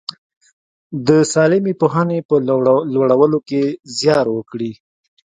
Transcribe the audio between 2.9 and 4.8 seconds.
لوړولو کې زیار وکړي.